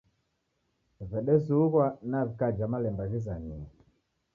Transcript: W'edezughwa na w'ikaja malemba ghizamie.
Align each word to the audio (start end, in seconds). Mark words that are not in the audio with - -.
W'edezughwa 1.09 1.83
na 2.09 2.19
w'ikaja 2.27 2.65
malemba 2.71 3.03
ghizamie. 3.11 3.57